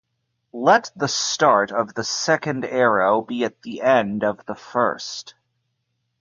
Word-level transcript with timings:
Let 0.53 0.89
the 0.95 1.07
start 1.07 1.71
of 1.71 1.93
the 1.93 2.03
second 2.03 2.65
arrow 2.65 3.21
be 3.21 3.43
at 3.43 3.61
the 3.61 3.83
end 3.83 4.23
of 4.23 4.43
the 4.47 4.55
first. 4.55 5.35